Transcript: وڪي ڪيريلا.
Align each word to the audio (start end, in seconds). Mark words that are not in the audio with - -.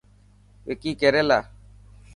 وڪي 0.67 0.91
ڪيريلا. 0.99 1.39